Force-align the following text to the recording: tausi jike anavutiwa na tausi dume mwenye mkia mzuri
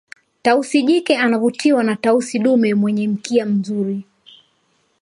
tausi 0.41 0.81
jike 0.83 1.17
anavutiwa 1.17 1.83
na 1.83 1.95
tausi 1.95 2.39
dume 2.39 2.73
mwenye 2.73 3.07
mkia 3.07 3.45
mzuri 3.45 4.03